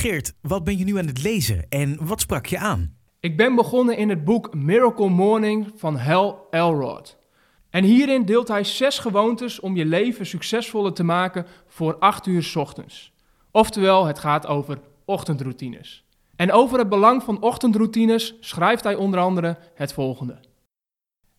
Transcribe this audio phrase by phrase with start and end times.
[0.00, 2.96] Geert, wat ben je nu aan het lezen en wat sprak je aan?
[3.20, 7.18] Ik ben begonnen in het boek Miracle Morning van Hal Elrod.
[7.70, 12.42] En hierin deelt hij zes gewoontes om je leven succesvoller te maken voor acht uur
[12.42, 13.12] 's ochtends.
[13.50, 16.04] Oftewel, het gaat over ochtendroutines.
[16.36, 20.40] En over het belang van ochtendroutines schrijft hij onder andere het volgende.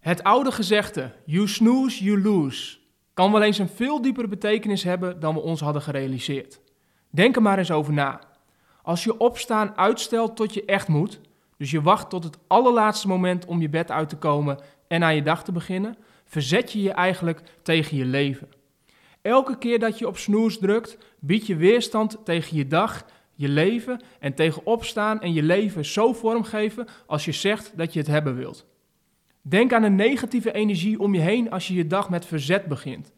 [0.00, 2.78] Het oude gezegde, you snooze, you lose,
[3.14, 6.60] kan wel eens een veel diepere betekenis hebben dan we ons hadden gerealiseerd.
[7.10, 8.27] Denk er maar eens over na.
[8.88, 11.20] Als je opstaan uitstelt tot je echt moet,
[11.56, 15.14] dus je wacht tot het allerlaatste moment om je bed uit te komen en aan
[15.14, 18.48] je dag te beginnen, verzet je je eigenlijk tegen je leven.
[19.22, 24.02] Elke keer dat je op snoes drukt, bied je weerstand tegen je dag, je leven
[24.20, 28.36] en tegen opstaan en je leven zo vormgeven als je zegt dat je het hebben
[28.36, 28.66] wilt.
[29.42, 33.12] Denk aan de negatieve energie om je heen als je je dag met verzet begint.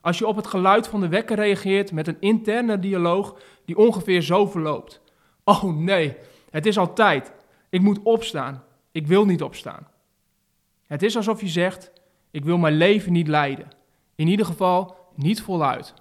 [0.00, 4.22] Als je op het geluid van de wekker reageert met een interne dialoog die ongeveer
[4.22, 5.00] zo verloopt.
[5.44, 6.16] Oh nee,
[6.50, 7.32] het is al tijd.
[7.70, 8.62] Ik moet opstaan.
[8.92, 9.86] Ik wil niet opstaan.
[10.86, 11.92] Het is alsof je zegt:
[12.30, 13.68] Ik wil mijn leven niet leiden.
[14.14, 15.94] In ieder geval niet voluit.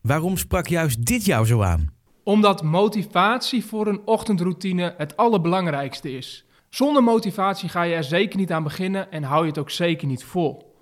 [0.00, 1.92] Waarom sprak juist dit jou zo aan?
[2.22, 6.44] Omdat motivatie voor een ochtendroutine het allerbelangrijkste is.
[6.68, 10.06] Zonder motivatie ga je er zeker niet aan beginnen en hou je het ook zeker
[10.06, 10.74] niet vol.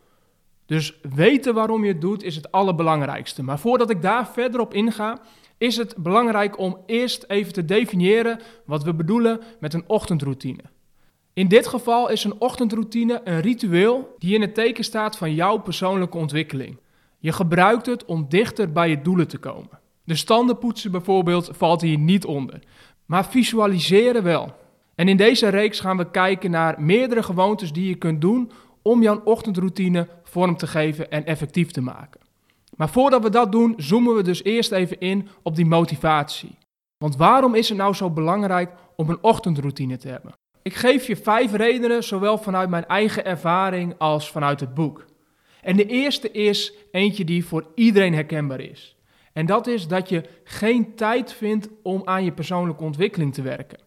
[0.67, 3.43] Dus weten waarom je het doet is het allerbelangrijkste.
[3.43, 5.21] Maar voordat ik daar verder op inga,
[5.63, 10.63] is het belangrijk om eerst even te definiëren wat we bedoelen met een ochtendroutine.
[11.33, 15.59] In dit geval is een ochtendroutine een ritueel die in het teken staat van jouw
[15.59, 16.79] persoonlijke ontwikkeling.
[17.19, 19.81] Je gebruikt het om dichter bij je doelen te komen.
[20.05, 22.63] De standen poetsen bijvoorbeeld valt hier niet onder,
[23.07, 24.55] maar visualiseren wel.
[24.95, 28.51] En in deze reeks gaan we kijken naar meerdere gewoontes die je kunt doen
[28.83, 32.22] om jouw ochtendroutine vorm te geven en effectief te maken.
[32.83, 36.59] Maar voordat we dat doen, zoomen we dus eerst even in op die motivatie.
[36.99, 40.33] Want waarom is het nou zo belangrijk om een ochtendroutine te hebben?
[40.63, 45.05] Ik geef je vijf redenen, zowel vanuit mijn eigen ervaring als vanuit het boek.
[45.61, 48.97] En de eerste is eentje die voor iedereen herkenbaar is.
[49.33, 53.79] En dat is dat je geen tijd vindt om aan je persoonlijke ontwikkeling te werken.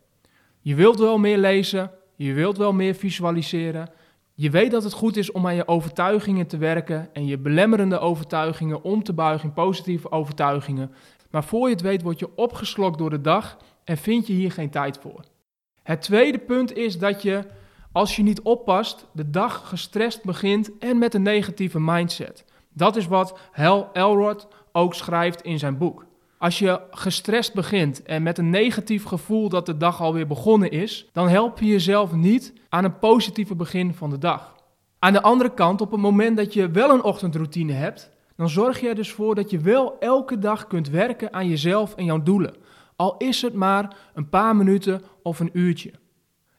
[0.62, 3.90] Je wilt wel meer lezen, je wilt wel meer visualiseren.
[4.38, 8.00] Je weet dat het goed is om aan je overtuigingen te werken en je belemmerende
[8.00, 10.92] overtuigingen om te buigen in positieve overtuigingen.
[11.30, 14.52] Maar voor je het weet word je opgeslokt door de dag en vind je hier
[14.52, 15.24] geen tijd voor.
[15.84, 17.44] Het tweede punt is dat je,
[17.92, 22.46] als je niet oppast, de dag gestrest begint en met een negatieve mindset.
[22.74, 26.06] Dat is wat Hal Elrod ook schrijft in zijn boek.
[26.38, 31.10] Als je gestrest begint en met een negatief gevoel dat de dag alweer begonnen is,
[31.12, 34.56] dan help je jezelf niet aan een positieve begin van de dag.
[35.00, 38.80] Aan de andere kant, op het moment dat je wel een ochtendroutine hebt, dan zorg
[38.80, 42.24] je er dus voor dat je wel elke dag kunt werken aan jezelf en jouw
[42.24, 42.56] doelen.
[42.96, 45.92] Al is het maar een paar minuten of een uurtje.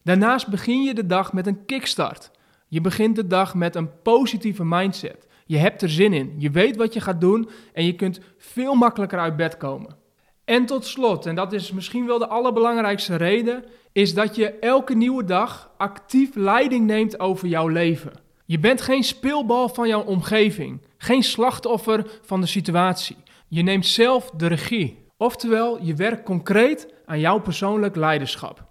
[0.02, 2.30] Daarnaast begin je de dag met een kickstart.
[2.68, 5.25] Je begint de dag met een positieve mindset.
[5.46, 6.34] Je hebt er zin in.
[6.38, 9.96] Je weet wat je gaat doen en je kunt veel makkelijker uit bed komen.
[10.44, 14.94] En tot slot, en dat is misschien wel de allerbelangrijkste reden, is dat je elke
[14.94, 18.12] nieuwe dag actief leiding neemt over jouw leven.
[18.44, 23.16] Je bent geen speelbal van jouw omgeving, geen slachtoffer van de situatie.
[23.48, 25.04] Je neemt zelf de regie.
[25.16, 28.64] Oftewel, je werkt concreet aan jouw persoonlijk leiderschap.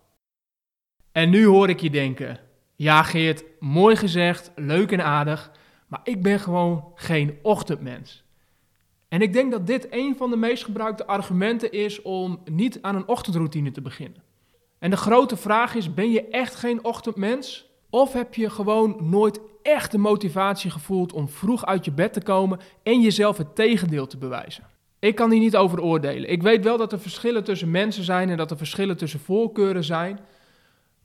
[1.12, 2.40] En nu hoor ik je denken:
[2.76, 5.52] ja, Geert, mooi gezegd, leuk en aardig,
[5.96, 8.24] maar ik ben gewoon geen ochtendmens.
[9.08, 12.96] En ik denk dat dit een van de meest gebruikte argumenten is om niet aan
[12.96, 14.24] een ochtendroutine te beginnen.
[14.80, 17.70] En de grote vraag is: ben je echt geen ochtendmens?
[17.90, 22.22] Of heb je gewoon nooit echt de motivatie gevoeld om vroeg uit je bed te
[22.22, 24.64] komen en jezelf het tegendeel te bewijzen?
[25.00, 26.30] Ik kan hier niet over oordelen.
[26.30, 29.84] Ik weet wel dat er verschillen tussen mensen zijn en dat er verschillen tussen voorkeuren
[29.84, 30.20] zijn.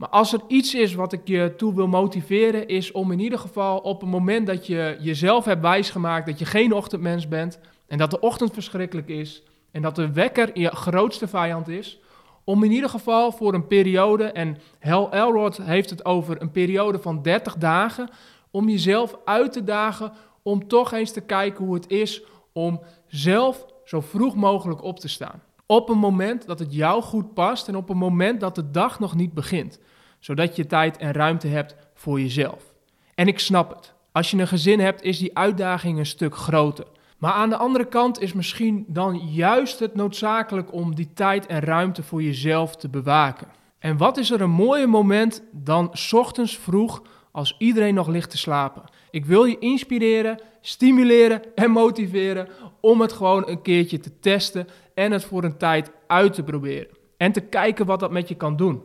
[0.01, 3.39] Maar als er iets is wat ik je toe wil motiveren, is om in ieder
[3.39, 7.99] geval op het moment dat je jezelf hebt wijsgemaakt dat je geen ochtendmens bent en
[7.99, 12.01] dat de ochtend verschrikkelijk is en dat de wekker je grootste vijand is,
[12.45, 16.99] om in ieder geval voor een periode, en Hal Elrod heeft het over een periode
[16.99, 18.09] van 30 dagen,
[18.51, 22.23] om jezelf uit te dagen om toch eens te kijken hoe het is
[22.53, 25.43] om zelf zo vroeg mogelijk op te staan.
[25.71, 28.99] Op een moment dat het jou goed past en op een moment dat de dag
[28.99, 29.79] nog niet begint.
[30.19, 32.75] Zodat je tijd en ruimte hebt voor jezelf.
[33.15, 33.95] En ik snap het.
[34.13, 36.87] Als je een gezin hebt, is die uitdaging een stuk groter.
[37.19, 41.61] Maar aan de andere kant is misschien dan juist het noodzakelijk om die tijd en
[41.61, 43.49] ruimte voor jezelf te bewaken.
[43.79, 47.03] En wat is er een mooier moment dan ochtends vroeg
[47.33, 48.83] als iedereen nog ligt te slapen.
[49.11, 52.49] Ik wil je inspireren, stimuleren en motiveren
[52.81, 56.89] om het gewoon een keertje te testen en het voor een tijd uit te proberen.
[57.17, 58.83] En te kijken wat dat met je kan doen.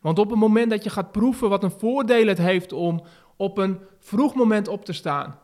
[0.00, 3.02] Want op het moment dat je gaat proeven wat een voordeel het heeft om
[3.36, 5.38] op een vroeg moment op te staan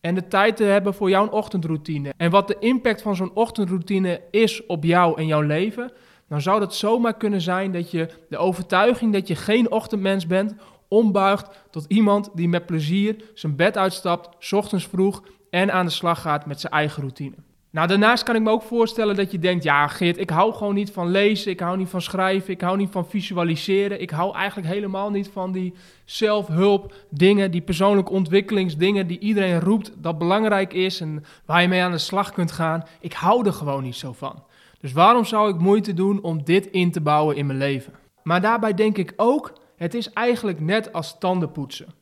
[0.00, 4.20] en de tijd te hebben voor jouw ochtendroutine en wat de impact van zo'n ochtendroutine
[4.30, 5.92] is op jou en jouw leven,
[6.28, 10.54] dan zou het zomaar kunnen zijn dat je de overtuiging dat je geen ochtendmens bent
[10.88, 16.20] ombuigt tot iemand die met plezier zijn bed uitstapt, ochtends vroeg en aan de slag
[16.20, 17.34] gaat met zijn eigen routine.
[17.70, 20.74] Nou, daarnaast kan ik me ook voorstellen dat je denkt: ja, Geert, ik hou gewoon
[20.74, 24.00] niet van lezen, ik hou niet van schrijven, ik hou niet van visualiseren.
[24.00, 25.74] Ik hou eigenlijk helemaal niet van die
[26.04, 31.82] zelfhulp dingen, die persoonlijke ontwikkelingsdingen die iedereen roept dat belangrijk is en waar je mee
[31.82, 32.84] aan de slag kunt gaan.
[33.00, 34.42] Ik hou er gewoon niet zo van.
[34.80, 37.92] Dus waarom zou ik moeite doen om dit in te bouwen in mijn leven?
[38.22, 41.94] Maar daarbij denk ik ook: het is eigenlijk net als tandenpoetsen.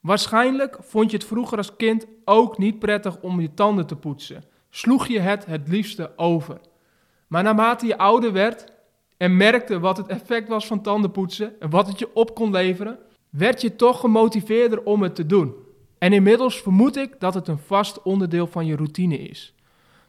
[0.00, 4.44] Waarschijnlijk vond je het vroeger als kind ook niet prettig om je tanden te poetsen
[4.70, 6.60] sloeg je het het liefste over.
[7.26, 8.72] Maar naarmate je ouder werd
[9.16, 12.98] en merkte wat het effect was van tandenpoetsen en wat het je op kon leveren,
[13.30, 15.54] werd je toch gemotiveerder om het te doen.
[15.98, 19.54] En inmiddels vermoed ik dat het een vast onderdeel van je routine is.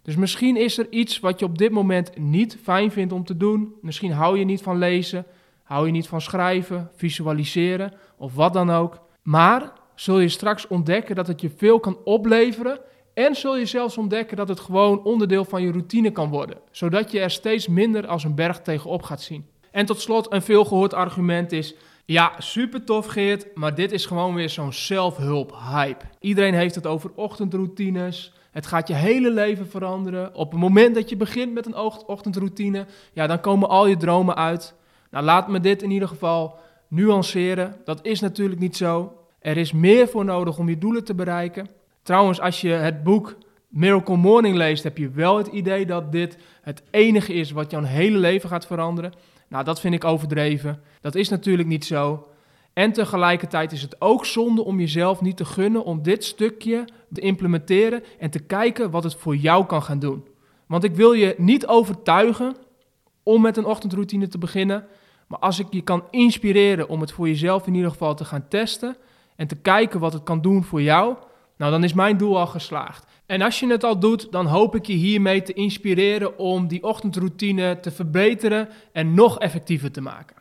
[0.01, 3.37] Dus misschien is er iets wat je op dit moment niet fijn vindt om te
[3.37, 3.73] doen.
[3.81, 5.25] Misschien hou je niet van lezen,
[5.71, 8.99] hou je niet van schrijven, visualiseren of wat dan ook.
[9.21, 12.79] Maar zul je straks ontdekken dat het je veel kan opleveren
[13.13, 17.11] en zul je zelfs ontdekken dat het gewoon onderdeel van je routine kan worden, zodat
[17.11, 19.45] je er steeds minder als een berg tegenop gaat zien.
[19.71, 21.75] En tot slot, een veelgehoord argument is:
[22.05, 26.05] ja, super tof Geert, maar dit is gewoon weer zo'n zelfhulp-hype.
[26.19, 28.33] Iedereen heeft het over ochtendroutines.
[28.51, 30.35] Het gaat je hele leven veranderen.
[30.35, 31.75] Op het moment dat je begint met een
[32.05, 34.79] ochtendroutine, ja, dan komen al je dromen uit.
[35.11, 37.75] Nou, laat me dit in ieder geval nuanceren.
[37.83, 39.13] Dat is natuurlijk niet zo.
[39.39, 41.69] Er is meer voor nodig om je doelen te bereiken.
[42.03, 43.35] Trouwens, als je het boek
[43.67, 47.83] Miracle Morning leest, heb je wel het idee dat dit het enige is wat jouw
[47.83, 49.13] hele leven gaat veranderen.
[49.47, 50.81] Nou, dat vind ik overdreven.
[51.01, 52.27] Dat is natuurlijk niet zo.
[52.73, 57.21] En tegelijkertijd is het ook zonde om jezelf niet te gunnen om dit stukje te
[57.21, 60.27] implementeren en te kijken wat het voor jou kan gaan doen.
[60.67, 62.55] Want ik wil je niet overtuigen
[63.23, 64.87] om met een ochtendroutine te beginnen.
[65.31, 68.47] Maar als ik je kan inspireren om het voor jezelf in ieder geval te gaan
[68.47, 68.97] testen
[69.35, 71.15] en te kijken wat het kan doen voor jou,
[71.57, 73.05] nou, dan is mijn doel al geslaagd.
[73.25, 76.83] En als je het al doet, dan hoop ik je hiermee te inspireren om die
[76.83, 80.35] ochtendroutine te verbeteren en nog effectiever te maken.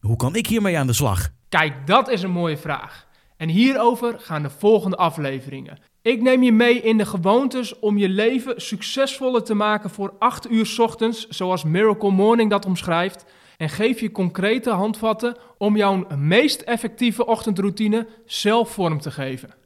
[0.00, 1.28] Hoe kan ik hiermee aan de slag?
[1.48, 3.06] Kijk, dat is een mooie vraag.
[3.36, 5.78] En hierover gaan de volgende afleveringen.
[6.02, 10.50] Ik neem je mee in de gewoontes om je leven succesvoller te maken voor 8
[10.50, 13.24] uur ochtends, zoals Miracle Morning dat omschrijft.
[13.56, 19.64] En geef je concrete handvatten om jouw meest effectieve ochtendroutine zelf vorm te geven.